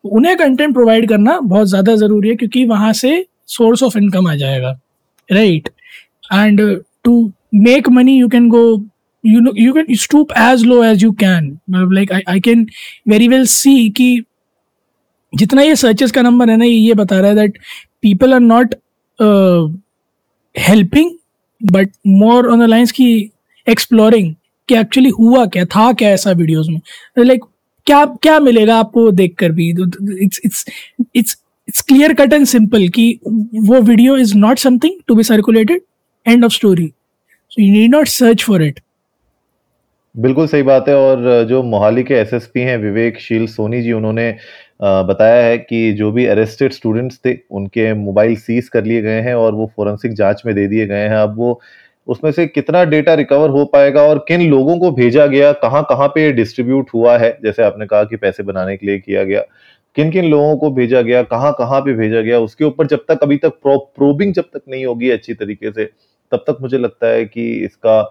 उन्हें 0.04 0.36
कंटेंट 0.38 0.74
प्रोवाइड 0.74 1.08
करना 1.10 1.40
बहुत 1.40 1.68
ज़्यादा 1.68 1.96
ज़रूरी 1.96 2.30
है 2.30 2.36
क्योंकि 2.36 2.66
वहाँ 2.66 2.92
से 2.94 3.26
सोर्स 3.50 3.84
ऑफ़ 3.84 3.98
इनकम 3.98 4.28
आ 4.28 4.36
जाएगा। 4.36 4.78
Right 5.30 5.70
and 6.34 6.62
to 7.04 7.32
make 7.56 7.90
money 7.90 8.20
you 8.20 8.28
can 8.30 8.50
go 8.50 8.64
you 9.24 9.40
know 9.44 9.52
you 9.56 9.72
can 9.76 9.88
stoop 10.02 10.34
as 10.40 10.62
low 10.66 10.76
as 10.88 11.02
you 11.04 11.12
can. 11.14 11.48
Like 11.94 12.12
I, 12.12 12.20
I 12.28 12.40
can 12.40 12.60
very 13.08 13.28
well 13.30 13.46
see 13.46 13.90
कि 13.92 14.24
जितना 15.34 15.62
ये 15.62 15.76
सर्चेस 15.76 16.12
का 16.12 16.22
नंबर 16.22 16.50
है 16.50 16.58
ना 16.58 16.66
ये 16.66 16.94
बता 16.94 17.20
रहा 17.20 17.30
है 17.30 17.36
that 17.36 17.58
people 18.02 18.34
are 18.34 18.40
not 18.40 18.76
helping 20.56 21.12
but 21.62 21.90
more 22.08 22.50
on 22.52 22.66
the 22.66 22.70
lines 22.70 22.92
की 22.92 23.10
एक्सप्लोरिंग 23.68 24.34
कि 24.70 24.76
एक्चुअली 24.76 25.10
हुआ 25.10 25.46
क्या? 25.46 25.66
था 25.66 25.92
क्या 25.94 26.10
ऐसा 26.10 26.32
वीडियोस 26.32 26.68
में? 26.70 26.80
लाइक 27.18 27.44
क्या 27.88 28.04
क्या 28.22 28.40
मिलेगा 28.40 28.76
आपको 28.76 29.10
देख 29.12 29.36
कर 29.40 29.52
भी 29.52 29.70
it's 29.70 30.42
it's 30.46 30.66
it's 31.16 31.38
it's 31.68 31.82
clear 31.82 32.14
cut 32.14 32.34
and 32.34 32.46
simple 32.46 32.88
कि 32.96 33.08
वो 33.56 33.82
video 33.82 34.18
is 34.18 34.36
not 34.38 34.60
something 34.60 35.00
to 35.08 35.16
be 35.16 35.24
circulated 35.24 35.82
end 36.26 36.46
of 36.46 36.54
story 36.54 36.88
so 37.52 37.62
you 37.62 37.72
need 37.74 37.92
not 37.92 38.08
search 38.08 38.44
for 38.44 38.64
it 38.64 38.80
बिल्कुल 40.16 40.48
सही 40.48 40.64
बात 40.64 40.88
है 40.90 40.96
और 40.96 41.44
जो 41.50 41.62
मोहाली 41.64 42.04
के 42.04 42.14
एसएसपी 42.14 42.60
हैं, 42.60 42.78
विवेक, 42.78 43.20
शील, 43.20 43.46
सोनी 43.48 43.82
जी, 43.82 43.92
उन्होंने 43.92 44.32
बताया 44.82 45.44
है 45.46 45.58
कि 45.58 45.92
जो 45.94 46.12
भी 46.12 46.26
अरेस्टेड 46.26 46.74
स्टूडेंट्स 46.74 47.20
थे, 47.26 47.34
उनके 47.52 47.94
मोबाइल 47.94 48.36
सीज 48.36 48.70
कर 48.70 48.84
लिए 48.86 49.02
गए 49.02 49.22
हैं 49.22 49.34
और 49.36 49.54
वो 49.56 49.72
फोरेंसिक 49.76 50.14
जाँच 50.14 50.42
में 50.46 50.54
दे 50.56 50.68
दिए 50.68 50.86
गए 50.88 51.02
हैं। 51.02 51.18
अब 51.18 51.36
वो 51.38 51.60
उसमें 52.08 52.32
से 52.32 52.46
कितना 52.48 52.84
डेटा 52.86 53.14
रिकवर 53.14 53.50
हो 53.50 53.64
पाएगा 53.66 54.02
और 54.02 54.24
किन 54.28 54.42
लोगों 54.50 54.78
को 54.80 54.92
भेजा 54.92 55.26
गया 55.26 55.52
कहाँ 55.58 55.84
कहाँ 55.84 56.08
पे 56.08 56.32
डिस्ट्रीब्यूट 56.32 56.90
हुआ 56.94 57.18
है 57.18 57.38
जैसे 57.44 57.64
आपने 57.64 57.86
कहा 57.86 58.04
कि 58.04 58.16
पैसे 58.16 58.44
बनाने 58.44 58.78
के 58.78 58.86
लिए 58.86 59.00
किया 59.00 59.24
गया 59.24 59.42
किन 59.96 60.12
किन 60.12 60.26
लोगों 60.26 60.56
को 60.58 60.70
भेजा 60.72 61.02
गया 61.02 61.22
कहाँ 61.26 61.52
कहाँ 61.54 61.80
पे 61.82 61.94
भेजा 61.94 62.22
गया 62.22 62.40
उसके 62.40 62.66
ऊपर 62.66 62.88
जब 62.88 63.06
तक 63.08 63.20
अभी 63.24 63.38
तक 63.38 63.60
प्रो, 63.62 63.78
प्रोबिंग 63.96 64.34
जब 64.34 64.44
तक 64.44 64.62
नहीं 64.70 64.86
होगी 64.86 65.10
अच्छी 65.10 65.34
तरीके 65.34 65.72
से 65.72 65.86
तब 66.32 66.44
तक 66.48 66.58
मुझे 66.62 66.78
लगता 66.78 67.08
है 67.08 67.26
कि 67.26 67.52
इसका 67.66 68.02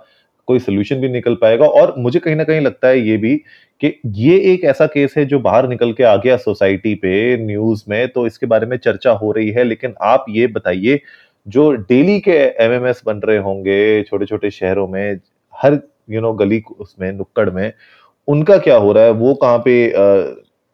कोई 0.48 0.58
सोल्यूशन 0.58 1.00
भी 1.00 1.08
निकल 1.08 1.34
पाएगा 1.34 1.66
और 1.68 1.94
मुझे 1.98 2.18
कहीं 2.18 2.36
ना 2.36 2.44
कहीं 2.44 2.60
लगता 2.60 2.88
है 2.88 3.00
ये 3.00 3.16
भी 3.16 3.36
कि 3.82 3.92
ये 4.16 4.36
एक 4.52 4.64
ऐसा 4.64 4.86
केस 4.86 5.14
है 5.18 5.24
जो 5.24 5.38
बाहर 5.38 5.68
निकल 5.68 5.92
के 5.92 6.04
आ 6.04 6.14
गया 6.16 6.36
सोसाइटी 6.36 6.94
पे 6.94 7.14
न्यूज़ 7.36 7.82
में 7.88 8.08
तो 8.08 8.26
इसके 8.26 8.46
बारे 8.46 8.66
में 8.66 8.76
चर्चा 8.76 9.10
हो 9.14 9.32
रही 9.32 9.50
है 9.50 9.64
लेकिन 9.64 9.94
आप 10.02 10.24
ये 10.28 10.46
बताइए 10.48 11.00
जो 11.46 11.70
डेली 11.72 12.18
के 12.20 12.36
एमएमएस 12.64 13.02
बन 13.06 13.18
रहे 13.18 13.38
होंगे 13.38 14.02
छोटे 14.02 14.26
छोटे 14.26 14.50
शहरों 14.50 14.86
में, 14.88 15.18
हर 15.54 15.80
यू 16.10 16.20
नो 16.20 16.32
गली 16.32 16.62
उसमें, 16.78 17.12
नुक्कड़ 17.12 17.50
में, 17.50 17.72
उनका 18.28 18.56
क्या 18.58 18.76
हो 18.76 18.92
रहा 18.92 19.04
है? 19.04 19.10
वो 19.10 19.34
कहाँ 19.34 19.58
पे 19.58 19.92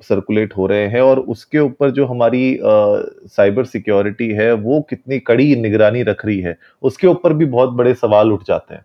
सर्कुलेट 0.03 0.57
हो 0.57 0.67
रहे 0.67 0.87
हैं 0.89 1.01
और 1.01 1.19
उसके 1.21 1.59
ऊपर 1.59 1.91
जो 1.91 2.07
हमारी 2.07 2.59
साइबर 2.63 3.65
सिक्योरिटी 3.65 4.29
है, 4.29 4.53
वो 4.53 4.81
कितनी 4.91 5.19
कड़ी 5.19 5.55
निगरानी 5.57 6.03
रख 6.03 6.25
रही 6.27 6.41
है? 6.41 6.57
उसके 6.83 7.07
ऊपर 7.07 7.33
भी 7.33 7.45
बहुत 7.45 7.71
बड़े 7.71 7.95
सवाल 7.95 8.33
उठ 8.33 8.47
जाते 8.49 8.75
हैं। 8.75 8.85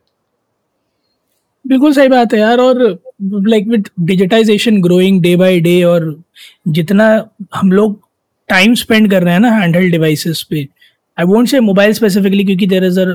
बिल्कुल 1.65 1.93
सही 1.93 2.07
बात 2.07 2.33
है 2.33 2.39
यार 2.39 2.59
और 2.59 2.81
like 3.21 3.67
with 3.67 3.89
digitization 3.99 4.81
growing 4.81 5.21
day 5.21 5.35
by 5.35 5.59
day 5.59 5.81
और 5.83 6.15
जितना 6.67 7.07
हम 7.55 7.71
लोग 7.71 7.99
टाइम 8.49 8.73
स्पेंड 8.73 9.09
कर 9.11 9.23
रहे 9.23 9.33
हैं 9.33 9.39
ना 9.39 9.51
हैंडल 9.51 9.89
डिवाइसेस 9.91 10.41
पे 10.49 10.67
I 11.19 11.25
won't 11.25 11.47
say 11.47 11.59
mobile 11.59 11.93
specifically 11.93 12.43
क्योंकि 12.45 12.67
there 12.67 12.83
is 12.85 12.99
a 12.99 13.05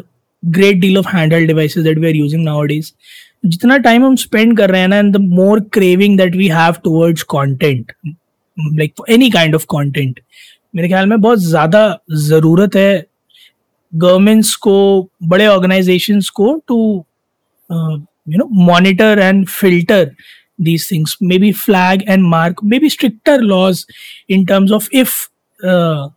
great 0.42 0.76
deal 0.80 0.98
of 0.98 1.08
handle 1.16 1.46
devices 1.46 1.84
that 1.84 1.98
we 1.98 2.08
are 2.08 2.16
using 2.16 2.44
nowadays 2.72 2.92
जितना 3.44 3.76
टाइम 3.84 4.04
हम 4.04 4.16
स्पेंड 4.16 4.56
कर 4.56 4.70
रहे 4.70 4.80
हैं 4.80 4.88
ना 4.88 4.96
and 4.96 5.12
the 5.16 5.20
more 5.20 5.60
craving 5.72 6.16
that 6.18 6.36
we 6.36 6.48
have 6.48 6.74
towards 6.84 7.22
content 7.30 7.92
like 8.58 9.02
any 9.10 9.30
kind 9.30 9.54
of 9.54 9.64
content 9.70 10.20
मेरे 10.74 10.88
ख्याल 10.88 11.06
में 11.06 11.20
बहुत 11.20 11.38
ज़्यादा 11.38 11.86
ज़रूरत 12.26 12.76
है 12.76 13.06
गवर्नमेंट्स 13.92 14.54
को 14.56 14.76
बड़े 15.22 15.46
ऑर्गेनाइजेशंस 15.46 16.28
को 16.30 16.54
to 16.68 17.04
you 18.26 18.38
know 18.38 18.48
monitor 18.48 19.18
and 19.18 19.48
filter 19.50 20.14
these 20.58 20.86
things. 20.88 21.16
Maybe 21.20 21.52
flag 21.52 22.04
and 22.06 22.24
mark 22.24 22.62
maybe 22.62 22.88
stricter 22.88 23.38
laws 23.42 23.86
in 24.28 24.46
terms 24.46 24.72
of 24.72 24.88
if 24.92 25.28
uh, 25.60 26.08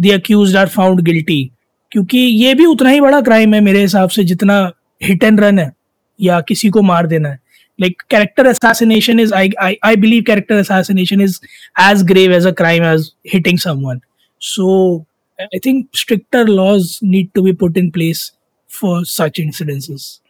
the 0.00 0.10
accused 0.10 0.56
are 0.56 0.68
found 0.68 1.00
guilty 1.00 1.50
क्योंकि 1.92 2.18
ये 2.18 2.54
भी 2.54 2.66
उतना 2.66 2.90
ही 2.90 3.00
बड़ा 3.00 3.20
क्राइम 3.20 3.54
है 3.54 3.60
मेरे 3.60 3.80
हिसाब 3.80 4.08
से 4.08 4.24
जितना 4.24 4.72
हिट 5.02 5.24
एंड 5.24 5.40
रन 5.40 5.58
है 5.58 5.72
या 6.20 6.40
किसी 6.40 6.68
को 6.68 6.82
मार 6.82 7.06
देना 7.06 7.28
है। 7.28 7.38
Like 7.80 8.02
character 8.10 8.46
assassination 8.46 9.20
is 9.20 9.34
I 9.34 9.50
I 9.60 9.76
I 9.84 9.96
believe 9.96 10.22
character 10.22 10.54
assassination 10.54 11.20
is 11.20 11.38
as 11.80 12.02
grave 12.02 12.32
as 12.32 12.46
a 12.46 12.50
crime 12.50 12.84
as 12.84 13.12
hitting 13.32 13.58
someone 13.58 14.00
so 14.40 14.98
I 15.40 15.58
think 15.58 15.86
stricter 15.94 16.48
laws 16.48 16.98
need 17.04 17.28
to 17.34 17.42
be 17.42 17.52
put 17.52 17.78
in 17.78 17.90
place 17.90 18.32
for 18.80 19.04
such 19.04 19.40
incidences 19.40 20.20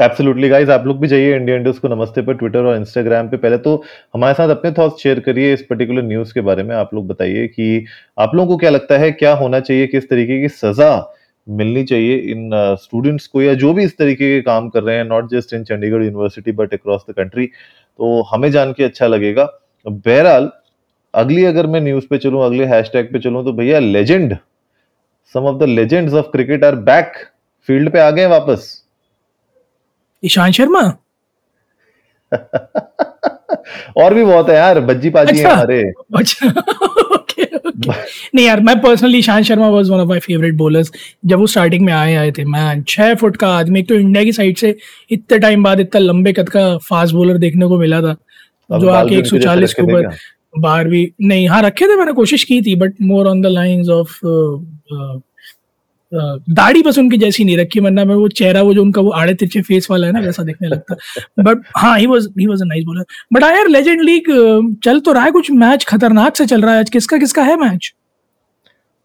absolutely 0.00 0.48
guys 0.48 0.68
आप 0.70 0.84
लोग 0.86 0.98
भी 1.00 1.08
जाइए 1.08 1.34
India 1.36 1.56
इंडस्ट 1.56 1.80
को 1.82 1.88
नमस्ते 1.88 2.22
पर 2.22 2.34
Twitter 2.34 2.64
और 2.64 2.76
Instagram 2.76 3.28
पे। 3.28 3.36
पहले 3.36 3.56
तो 3.58 3.72
हमारे 4.14 4.34
साथ 4.34 4.48
अपने 4.48 4.70
थॉट्स 4.72 5.02
शेयर 5.02 5.20
करिए 5.20 5.52
इस 5.52 5.62
पर्टिकुलर 5.70 6.02
न्यूज़ 6.02 6.34
के 6.34 6.40
बारे 6.40 6.62
में। 6.62 6.74
आप 6.76 6.90
लोग 6.94 7.06
बताइए 7.08 7.46
कि 7.48 7.84
आप 8.18 8.34
लोगों 8.34 8.48
को 8.48 8.56
क्या 8.56 8.70
लगता 8.70 8.98
है, 8.98 9.10
क्या 9.12 9.32
होना 9.34 9.60
चाहिए, 9.60 9.86
किस 9.86 10.08
तरीके 10.10 10.40
की 10.40 10.48
सजा 10.50 10.90
मिलनी 11.46 11.84
चाहिए 11.84 12.16
इन 12.32 12.50
स्टूडेंट्स 12.82 13.26
को 13.26 13.42
या 13.42 13.54
जो 13.54 13.72
भी 13.74 13.84
इस 13.84 13.98
तरीके 13.98 14.34
के 14.34 14.40
काम 14.42 14.68
कर 14.68 14.82
रहे 14.82 14.96
हैं 14.96 15.04
not 15.04 15.30
just 15.30 15.54
in 15.54 15.64
Chandigarh 15.64 16.04
university 16.04 16.52
but 16.52 16.74
across 16.74 17.04
the 17.10 17.14
country 17.14 17.46
तो 17.46 18.22
हमें 18.32 18.50
जान 18.52 18.72
के 18.72 18.84
अच्छा 18.84 19.06
लगेगा। 19.06 19.50
बहरहाल, 19.86 20.50
अगली 21.14 21.44
अगर 21.44 21.66
मैं 21.66 21.80
न्यूज़ 21.80 22.06
पे 22.10 22.18
चलूँ, 22.18 22.44
अगले 22.44 22.64
हैशटैग 22.66 23.12
पे 23.12 23.18
चलूँ 23.20 23.44
तो 23.44 23.52
भैया 23.52 23.78
legend 23.78 24.36
some 25.34 25.46
of 25.46 25.58
the 25.58 25.68
legends 25.68 26.14
of 26.14 26.30
cricket 26.32 26.64
are 26.64 26.74
back 26.86 27.24
field 27.68 27.92
पे 27.92 28.00
आ 28.00 28.10
गए 28.10 28.26
वापस। 28.28 28.74
ईशांत 30.22 30.52
शर्मा? 30.52 30.82
और 33.96 34.14
भी 34.14 34.24
बहुत 34.24 34.48
है 34.48 34.56
यार 34.56 34.80
बज्जी 34.82 35.10
पाजी 35.10 35.32
अच्छा, 35.32 35.52
हमारे 35.52 35.82
अच्छा 36.16 36.48
ओके 36.48 37.42
ओके 37.56 37.90
नहीं 38.34 38.46
यार 38.46 38.60
मैं 38.60 38.78
personally 38.80 39.18
Ishant 39.18 39.44
Sharma 39.44 39.68
was 39.68 39.90
one 39.90 40.00
of 40.00 40.08
my 40.08 40.18
favourite 40.20 40.54
bowlers 40.54 40.92
जब 41.26 41.38
वो 41.38 41.46
स्टार्टिंग 41.46 41.84
में 41.86 41.92
आए 41.92 42.14
आए 42.14 42.30
थे 42.38 42.44
मैं 42.46 42.82
छह 42.88 43.14
फुट 43.14 43.36
का 43.36 43.48
आदमी 43.58 43.80
एक 43.80 43.88
तो 43.88 43.94
इंडिया 43.94 44.24
की 44.24 44.32
साइड 44.32 44.56
से 44.56 44.74
इतने 45.10 45.38
टाइम 45.38 45.62
बाद 45.62 45.80
इतना 45.80 46.00
लंबे 46.00 46.32
कद 46.32 46.48
का 46.48 46.66
फास्ट 46.88 47.14
बॉलर 47.14 47.38
देखने 47.38 47.68
को 47.68 47.78
मिला 47.78 48.00
था 48.02 48.16
जो 48.70 48.88
आके 48.90 49.16
एक 49.18 49.26
सौ 49.26 49.38
चालीस 49.38 49.74
के 49.74 49.82
ऊपर 49.82 50.08
बाहर 50.58 50.88
भी 50.88 51.10
नहीं 51.22 51.48
हाँ 51.48 51.62
रखे 51.62 51.86
थे 51.86 51.96
मैंने 51.96 52.12
कोशिश 52.12 52.44
की 52.44 52.60
थी 52.62 52.74
but 52.76 52.94
more 53.02 53.26
on 53.26 53.40
the 53.42 53.46
lines 53.48 53.88
of 53.88 54.18
दाढ़ी 56.12 56.82
बस 56.82 56.98
उनकी 56.98 57.16
जैसी 57.18 57.44
नहीं 57.44 57.56
रखी 57.58 57.80
वरना 57.80 58.04
मैं 58.04 58.14
वो 58.14 58.28
चेहरा 58.30 58.62
वो 58.62 58.74
जो 58.74 58.82
उनका 58.82 59.00
वो 59.02 59.10
आड़े 59.12 59.34
तिरछे 59.34 59.60
फेस 59.62 59.86
वाला 59.90 60.06
है 60.06 60.12
ना 60.12 60.20
वैसा 60.20 60.42
देखने 60.42 60.68
लगता। 60.68 60.94
बट 61.42 61.62
हाँ 61.76 61.98
he 61.98 62.06
was 62.06 62.28
he 62.38 62.46
was 62.46 62.62
a 62.62 62.64
nice 62.66 62.84
bowler 62.84 63.04
but 63.32 63.44
हाँ 63.44 63.52
यार 63.52 63.68
लेजेंड 63.68 64.02
लीग 64.02 64.24
चल 64.84 65.00
तो 65.00 65.12
रहा 65.12 65.24
है 65.24 65.30
कुछ 65.32 65.50
मैच 65.52 65.84
खतरनाक 65.88 66.36
से 66.36 66.46
चल 66.46 66.62
रहा 66.62 66.74
है 66.74 66.80
आज। 66.80 66.90
किसका 66.90 67.18
किसका 67.18 67.42
है 67.42 67.56
मैच 67.60 67.92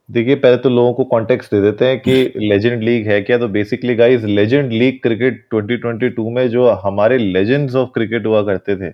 देखिए 0.09 0.35
पहले 0.35 0.57
तो 0.57 0.69
लोगों 0.69 0.93
को 0.93 1.03
कॉन्टेक्स्ट 1.05 1.51
दे 1.51 1.61
देते 1.61 1.85
हैं 1.85 1.99
कि 1.99 2.13
लेजेंड 2.49 2.83
लीग 2.83 3.07
है 3.07 3.21
क्या? 3.21 3.37
तो 3.37 3.47
basically 3.47 3.95
guys 3.95 4.23
legend 4.23 4.71
league 4.71 4.99
cricket 5.03 5.45
2022 5.55 6.31
में 6.35 6.47
जो 6.49 6.69
हमारे 6.83 7.17
लेजेंड्स 7.17 7.75
ऑफ़ 7.75 7.89
क्रिकेट 7.93 8.25
हुआ 8.25 8.41
करते 8.45 8.75
थे 8.77 8.91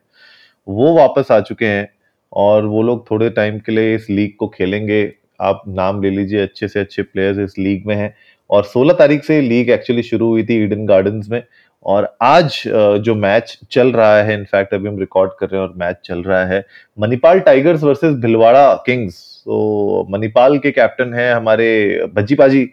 वो 0.67 0.93
वापस 0.95 1.31
आ 1.31 1.39
चुके 1.41 1.65
हैं। 1.65 1.87
और 2.33 2.65
वो 2.65 2.81
लोग 2.83 3.09
थोड़े 3.11 3.29
टाइम 3.31 3.57
के 3.59 3.71
लिए 3.71 3.95
इस 3.95 4.07
लीग 4.09 4.35
को 4.39 4.47
खेलेंगे। 4.49 5.01
आप 5.39 5.61
नाम 5.67 6.01
ले 6.03 6.09
लीजिए 6.09 6.41
अच्छे 6.41 6.67
से 6.67 6.79
अच्छे 6.79 7.01
प्लेयर्स 7.03 7.39
इस 7.39 7.57
लीग 7.59 7.85
में 7.87 7.95
हैं। 7.95 8.13
और 8.49 8.63
16 8.67 8.97
तारीख 8.99 9.23
से 9.23 9.39
लीग 9.41 9.69
एक्चुअली 9.69 10.03
शुरू 10.03 10.27
हुई 10.27 10.43
थी 10.43 10.63
ईडन 10.63 10.85
गार्डन्स 10.85 11.29
में। 11.29 11.43
और 11.85 12.07
आज 12.21 12.61
जो 13.03 13.13
मैच 13.15 13.57
चल 13.71 13.91
रहा 13.91 14.21
है 14.21 14.33
इनफैक्ट 14.33 14.73
अभी 14.73 14.87
हम 14.87 14.97
रिकॉर्ड 14.99 15.31
कर 15.39 15.47
रहे 15.49 15.61
हैं 15.61 15.67
और 15.67 15.73
मैच 15.77 15.97
चल 16.05 16.23
रहा 16.23 16.43
है 16.45 16.65
Manipal 16.97 17.39
Tigers 17.39 17.83
versus 17.83 18.15
Bhilwara 18.21 18.73
Kings 18.85 19.21
तो 19.45 20.07
मणिपाल 20.11 20.57
के 20.59 20.71
कैप्टन 20.71 21.13
है 21.13 21.31
हमारे 21.33 21.69
भज्जी 22.15 22.35
पाजी 22.35 22.69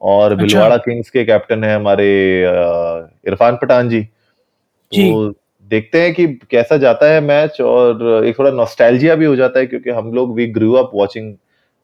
और 0.00 0.32
अच्छा। 0.32 0.44
भिलवाड़ा 0.44 0.76
किंग्स 0.78 1.10
के 1.10 1.24
कैप्टन 1.24 1.64
है 1.64 1.74
हमारे 1.74 2.10
इरफान 3.28 3.56
पठान 3.62 3.88
जी। 3.88 4.02
तो 4.02 5.28
देखते 5.70 6.02
हैं 6.02 6.12
कि 6.14 6.26
कैसा 6.50 6.76
जाता 6.76 7.10
है 7.10 7.20
मैच 7.20 7.60
और 7.60 8.24
एक 8.26 8.38
थोड़ा 8.38 8.50
नॉस्टैल्जिया 8.50 9.14
भी 9.14 9.24
हो 9.24 9.36
जाता 9.36 9.60
है 9.60 9.66
क्योंकि 9.66 9.90
हम 9.90 10.12
लोग 10.14 10.34
we 10.36 10.46
grew 10.52 10.72
up 10.74 10.90
watching 10.94 11.34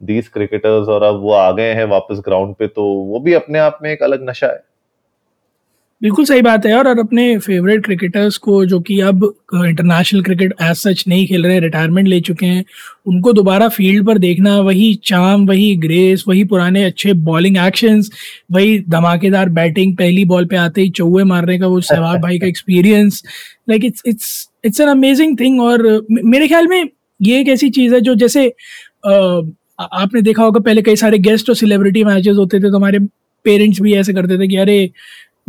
these 0.01 0.29
cricketers 0.29 0.89
और 0.89 1.03
अब 1.03 1.21
वो 1.23 1.33
आ 1.33 1.51
गए 1.53 1.73
हैं 1.75 1.85
वापस 1.89 2.23
ग्राउंड 2.27 2.55
पे 2.55 2.67
तो 2.69 2.85
वो 3.05 3.21
भी 3.21 3.33
अपने 3.35 3.59
आप 3.59 3.79
में 3.83 3.91
एक 3.93 4.03
अलग 4.03 4.29
नशा 4.31 4.47
है। 4.47 4.63
बिल्कुल 6.03 6.25
सही 6.25 6.43
बात 6.43 6.67
है 6.67 6.75
और 6.79 6.87
अपने 6.89 7.39
फेवरेट 7.39 7.85
क्रिकेटर्स 7.85 8.37
को 8.39 8.65
जो 8.67 8.79
कि 8.81 8.99
अब 9.01 9.25
इंटरनेशनल 9.57 10.23
क्रिकेट 10.23 10.53
एज 10.63 10.77
सच 10.77 11.03
नहीं 11.09 11.27
खेल 11.27 11.47
रहे 11.47 11.59
रिटायरमेंट 11.61 12.09
ले 12.09 12.21
चुके 12.21 12.47
हैं, 12.47 12.65
उनको 13.07 13.33
दोबारा 13.33 13.69
फ़ील्ड 13.69 14.07
पर 14.07 14.19
देखना, 14.19 14.57
वही 14.61 14.95
चाम 15.05 15.47
वही 15.47 15.75
ग्रेस 15.77 16.25
वही 16.29 16.45
पुराने 16.45 16.85
अच्छे 16.85 17.13
बॉलिंग 17.25 17.57
एक्शंस 17.67 18.11
वही 18.53 18.79
धमाकेदार 18.89 19.49
बैटिंग 19.51 19.97
पहली 19.97 20.25
बॉल 20.25 20.47
पे 20.47 20.57
आते 20.57 20.81
ही 20.81 20.91
चौवे 20.91 21.25
मारने 21.25 21.59
का 21.59 21.67
वो 21.67 21.81
सहवाग 21.83 22.21
भाई 22.23 22.39
का 22.39 22.47
experience 22.47 23.23
like 23.69 23.85
it's 23.85 24.03
it's 24.07 24.49
it's 24.65 24.81
an 24.81 24.89
amazing 24.89 25.39
thing 25.41 25.61
और 25.61 25.87
मेरे 26.11 26.49
ख्याल 26.49 26.67
में 26.67 26.83
ये 27.21 27.41
एक 27.41 27.49
ऐसी 27.49 27.71
चीज़ 27.71 27.95
है 27.95 28.01
जो 28.01 28.15
जैसे 28.17 28.47
आपने 29.79 30.21
देखा 30.23 30.43
होगा, 30.43 30.61
पहले 30.61 30.83
कई 30.83 30.97
सारे 30.97 31.19
गेस्ट 31.19 31.49
और 31.51 31.57
सेलिब्रिटी 31.57 32.05
मैचेस 32.05 32.37
होते 32.37 32.59
थे 32.61 32.71
तो 32.71 32.77
हमारे 32.77 32.99
पेरेंट्स 33.45 33.81
भी 33.83 33.95
ऐसे 33.95 34.13
करते 34.13 34.39
थे 34.39 34.49
कि, 34.49 34.57
अरे, 34.57 34.91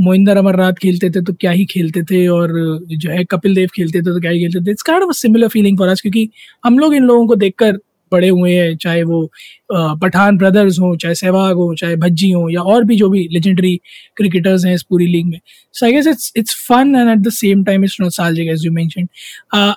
मोइंदर 0.02 0.38
अमरनाथ 0.38 0.74
खेलते 0.74 1.10
थे 1.10 1.22
तो 1.22 1.34
क्या 1.34 1.52
ही 1.52 1.66
खेलते 1.66 2.04
थे? 2.04 2.28
और 2.28 2.52
जो 2.92 3.10
है, 3.12 3.24
कपिल 3.26 3.56
देव 3.56 3.70
खेलते 3.76 4.00
थे 4.00 4.04
तो 4.04 4.20
क्या 4.22 4.32
ही 4.32 4.40
खेलते 4.40 4.60
थे? 4.68 4.72
It's 4.72 4.82
kind 4.84 5.04
of 5.04 5.12
similar 5.18 5.48
feeling 5.48 5.78
for 5.80 5.88
us 5.90 6.02
क्योंकि 6.02 6.30
हम 6.66 6.80
लोग 6.80 6.96
इन 6.96 7.04
लोगों 7.04 7.28
को 7.28 7.36
देखकर 7.36 7.80
बड़े 8.12 8.30
हुए 8.30 8.54
हैं, 8.54 8.76
चाहे 8.78 9.04
वो 9.04 9.30
पठान 9.72 10.38
ब्रदर्स 10.38 10.80
हों, 10.80 10.96
चाहे 10.98 11.16
सहवाग 11.16 11.56
हो, 11.56 11.74
चाहे 11.76 11.96
भज्जी 11.98 12.30
हो, 12.32 12.50
या 12.50 12.62
और 12.62 12.84
भी 12.84 12.96
जो 12.98 13.10
भी 13.10 13.28
लेजेंडरी 13.32 13.76
क्रिकेटर्स 14.18 14.66
हैं 14.66 14.74
इस 14.76 14.84
पूरी 14.84 15.08
लीग 15.08 15.26
में। 15.26 15.40
So 15.76 15.86
I 15.86 15.92
guess 15.94 16.08
it's 16.08 16.32
it's 16.38 16.56
fun 16.68 16.96
and 16.96 17.10
at 17.10 17.18
the 17.18 17.30
same 17.32 17.64
time 17.64 17.84
it's 17.84 17.98
nostalgic 18.02 18.50
as 18.50 18.66
you 18.66 18.72
mention 18.74 19.08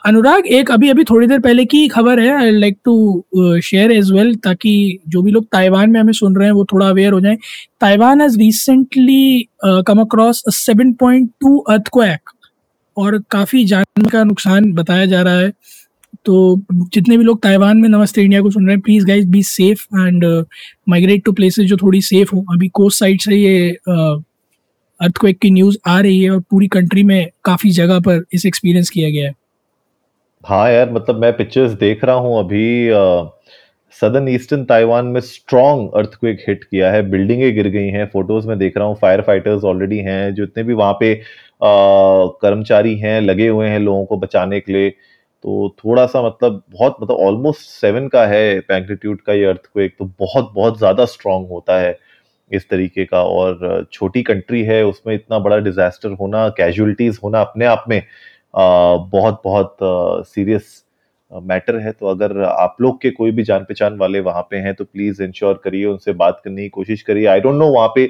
Anurag 0.07 0.47
एक 0.49 0.71
अभी 0.71 0.89
अभी 0.91 1.05
थोड़ी 1.11 1.27
देर 1.27 1.41
पहले 1.41 1.65
की 1.65 1.87
खबर 1.89 2.21
है 2.21 2.31
I 2.37 2.51
like 2.51 2.79
to 2.85 3.61
share 3.63 3.93
as 3.93 4.11
well 4.13 4.35
ताकि 4.45 4.99
जो 5.09 5.23
भी 5.23 5.31
लोग 5.31 5.47
ताइवान 5.53 5.91
में 5.91 6.01
हमें 6.01 6.13
सुन 6.13 6.37
रहे 6.37 6.47
हैं, 6.47 6.53
वो 6.53 6.65
थोड़ा 6.73 6.89
अवेयर 6.89 7.13
हो 7.13 7.21
जाए। 7.21 7.37
Taiwan 7.81 8.21
has 8.21 8.39
recently 8.39 9.49
come 9.65 10.01
across 10.01 10.43
seven 10.55 10.93
point 10.95 11.31
two 11.41 11.59
earthquake 11.59 12.31
और 12.97 13.19
काफ़ी 13.31 13.65
जान 13.65 14.07
का 14.13 14.23
नुकसान 14.25 14.73
बताया 14.73 15.07
जा 15.07 15.23
रहा 15.23 15.39
है। 15.39 15.53
तो 16.27 16.63
जितने 16.95 17.17
भी 17.19 17.25
लोग 17.25 17.41
ताइवान 17.43 17.79
में 17.79 17.89
नमस्ते, 17.89 18.23
इंडिया 18.23 18.41
को 18.43 18.51
सुन 18.51 18.67
रहे 18.67 18.75
हैं 18.75 18.81
please 18.81 19.07
guys 19.07 19.27
be 19.31 19.43
safe 19.43 19.83
and 19.97 20.25
migrate 20.89 21.25
to 21.25 21.33
places 21.33 21.67
जो 21.67 21.77
थोड़ी 21.77 22.01
सेफ़ 22.03 22.35
हो। 22.35 22.45
अभी 22.53 22.69
कोस्ट 22.71 22.99
साइड 22.99 23.21
से 23.21 23.37
ये 23.37 23.71
अर्थक्वेक 25.01 25.39
की 25.39 25.51
न्यूज़ 25.51 25.79
आ 25.89 25.99
रही 26.01 26.23
है 26.23 26.31
और 26.31 26.41
पूरी 26.51 26.69
कंट्री 26.69 27.03
में 27.03 27.29
काफ़ी 27.45 27.71
जगह 27.73 28.01
पर 28.01 28.25
इस 28.35 28.47
एक्सपीरियंस 28.47 28.91
किया 28.91 29.11
गया 29.11 29.29
है। 29.29 29.35
हाँ 30.45 30.71
यार 30.71 30.93
मतलब 30.93 31.21
मैं 31.23 31.33
पिक्चर्स 31.37 31.73
देख 31.81 32.05
रहा 32.05 32.17
हूँ 32.17 32.39
अभी 32.39 32.91
सदर्न 33.97 34.29
ईस्टर्न 34.29 34.65
ताइवान 34.65 35.07
में 35.07 35.21
स्ट्रॉन्ग 35.21 35.91
अर्थक्वेक 35.97 36.45
हिट 36.49 36.65
किया 36.65 36.91
है। 36.93 37.03
बिल्डिंगें 37.11 37.55
गिर 37.55 37.69
गई 37.71 37.89
हैं 37.89 38.07
फ़ोटोज़ 38.13 38.47
में 38.49 38.59
देख 38.59 38.77
रहा 38.77 38.87
हूँ 38.87 38.97
फायर 39.03 39.21
फाइटर्स 39.23 39.65
ऑलरेडी 39.65 39.99
हैं, 39.99 40.35
जो 40.35 40.45
इतने 40.45 40.63
भी 40.63 40.75
वहाँ 40.75 40.97
पे 41.01 41.15
कर्मचारी 41.63 42.97
हैं, 42.99 43.21
लगे 43.21 43.49
हुए 43.49 43.69
हैं 43.69 43.79
लोगों 43.81 44.05
को 44.07 44.17
बचाने 44.19 44.61
के 44.61 44.73
लिए। 44.73 44.95
तो 45.45 45.75
थोड़ा 45.79 46.07
सा 46.07 46.23
मतलब 46.23 46.63
बहुत 46.73 46.97
मतलब 47.03 47.17
ऑलमोस्ट 47.19 47.69
सेवन 47.71 48.09
का 48.09 48.27
है 48.27 48.59
मैग्नीट्यूड 48.61 49.21
का 49.21 49.33
ये 49.33 49.45
अर्थक्वेक 49.45 49.95
तो 49.99 50.05
बहुत 50.19 50.53
बहुत 50.55 50.79
ज़्यादा 50.79 51.05
स्ट्रांग 51.07 51.47
होता 51.49 51.79
है 51.81 51.99
इस 52.51 52.69
तरीके 52.71 53.05
का 53.05 53.23
और 53.25 53.87
छोटी 53.93 54.23
कंट्री 54.23 54.63
है 54.63 54.83
उसमें 54.85 55.15
इतना 55.15 55.39
बड़ा 55.39 55.59
डिजास्टर 55.61 56.13
होना 56.13 56.49
कैजुअलिटीज 56.49 57.19
होना 57.25 57.41
अपने 57.41 57.65
आप 57.65 57.85
में 57.89 57.99
आ, 57.99 58.97
बहुत 58.97 59.41
बहुत 59.45 59.77
सीरियस 60.27 60.83
मैटर 61.31 61.77
है। 61.77 61.93
तो 61.93 62.07
अगर 62.07 62.43
आप 62.43 62.77
लोग 62.81 63.01
के 63.03 63.11
कोई 63.11 63.31
भी 63.31 63.43
जान 63.43 63.65
पहचान 63.65 63.97
वाले 63.99 64.21
वहाँ 64.21 64.43
पे 64.51 64.57
हैं 64.57 64.75
तो 64.75 64.85
प्लीज़ 64.85 65.23
इंश्योर 65.23 65.61
करिए 65.65 65.85
उनसे 65.87 66.13
बात 66.15 66.41
करने 66.45 66.63
की 66.63 66.69
कोशिश 66.69 67.03
करिए। 67.03 67.27
आई 67.27 67.41
डोंट 67.41 67.55
नो 67.55 67.69
वहाँ 67.69 67.89
पे 67.95 68.05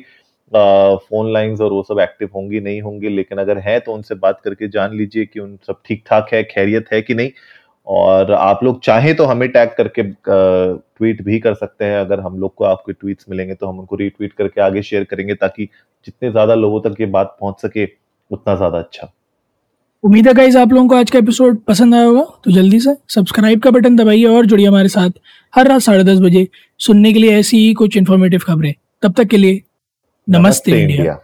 फ़ोन 0.55 1.33
लाइंस 1.33 1.61
और 1.61 1.73
वो 1.73 1.83
सब 1.83 1.99
एक्टिव 2.01 2.29
होंगी, 2.35 2.61
नहीं 2.61 2.81
होंगी, 2.83 3.09
लेकिन 3.09 3.39
अगर 3.39 3.59
है 3.61 3.79
तो 3.81 3.93
उनसे 3.93 4.15
बात 4.17 4.41
करके 4.41 4.69
जान 4.71 4.97
लीजिए 4.97 5.25
कि 5.25 5.41
उन 5.41 5.57
सब 5.69 5.81
ठीक 5.87 6.03
ठाक 6.07 6.29
है, 6.33 6.43
खैरियत 6.45 6.93
है 6.93 7.03
कि 7.03 7.15
नहीं। 7.15 7.31
और 7.87 8.33
आप 8.33 8.61
लोग 8.65 8.81
चाहें 8.81 9.15
तो 9.17 9.25
हमें 9.25 9.49
टैग 9.51 9.69
करके 9.77 10.03
ट्वीट 10.03 11.23
भी 11.25 11.39
कर 11.41 11.55
सकते 11.55 11.85
हैं। 11.85 11.99
अगर 11.99 12.21
हम 12.21 12.39
लोग 12.41 12.55
को 12.55 12.65
आपके 12.65 12.93
ट्वीट्स 12.93 13.27
मिलेंगे 13.31 13.55
तो 13.55 13.67
हम 13.67 13.79
उनको 13.81 13.97
रीट्वीट 13.97 14.33
करके 14.33 14.61
आगे 14.61 14.83
शेयर 14.83 15.05
करेंगे 15.05 15.35
ताकि 15.37 15.69
जितने 16.07 16.31
ज़्यादा 16.31 16.55
लोगों 16.57 16.81
तक 16.81 17.01
ये 17.01 17.07
बात 17.09 17.37
पहुँच 17.41 17.61
सके, 17.61 17.89
उतना 18.31 18.55
ज़्यादा 18.57 18.79
अच्छा। 18.79 19.13
उम्मीद 20.05 20.29
है 20.29 20.33
गाइज़ 20.35 20.57
आप 20.59 20.73
लोगों 20.73 20.89
को 20.89 20.97
आज 20.97 21.11
का 21.11 21.19
एपिसोड 21.19 21.59
पसंद 21.65 21.95
आया 21.95 22.05
होगा 22.05 22.23
तो 22.45 22.51
जल्दी 22.51 22.81
से 22.81 22.95
सब्सक्राइब 23.09 23.61
का 23.63 23.71
बटन 23.71 23.97
दबाइए 23.97 24.25
और 24.27 24.47
जुड़िए 24.47 24.67
हमारे 24.67 24.89
साथ 24.89 25.11
हर 25.55 25.69
रात 25.69 25.81
साढ़े 25.81 26.05
दस 26.05 26.19
बजे 26.21 26.47
सुनने 26.81 27.13
के 27.13 27.19
लिए 27.19 27.39
ऐसी 27.39 27.59
ही 27.59 27.73
कुछ 27.75 27.97
इन्फॉर्मेटिव 27.97 28.41
खबरें। 28.47 28.75
तब 29.03 29.13
तक 29.13 29.27
के 29.27 29.37
लिए 29.37 29.61
नमस्ते, 30.29 30.73
नमस्ते 30.73 30.83
इंडिया। 30.83 31.15